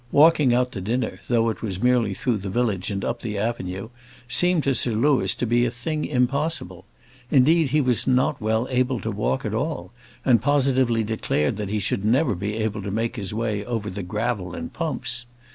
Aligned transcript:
Walking 0.11 0.51
out 0.51 0.71
to 0.71 0.81
dinner, 0.81 1.19
though 1.27 1.49
it 1.49 1.61
was 1.61 1.79
merely 1.83 2.15
through 2.15 2.37
the 2.37 2.49
village 2.49 2.89
and 2.89 3.05
up 3.05 3.19
the 3.19 3.37
avenue, 3.37 3.89
seemed 4.27 4.63
to 4.63 4.73
Sir 4.73 4.93
Louis 4.93 5.31
to 5.35 5.45
be 5.45 5.63
a 5.63 5.69
thing 5.69 6.05
impossible. 6.05 6.85
Indeed, 7.29 7.69
he 7.69 7.81
was 7.81 8.07
not 8.07 8.41
well 8.41 8.65
able 8.71 8.99
to 8.99 9.11
walk 9.11 9.45
at 9.45 9.53
all, 9.53 9.91
and 10.25 10.41
positively 10.41 11.03
declared 11.03 11.57
that 11.57 11.69
he 11.69 11.77
should 11.77 12.03
never 12.03 12.33
be 12.33 12.55
able 12.55 12.81
to 12.81 12.89
make 12.89 13.15
his 13.15 13.31
way 13.31 13.63
over 13.63 13.91
the 13.91 14.01
gravel 14.01 14.55
in 14.55 14.69
pumps. 14.69 15.27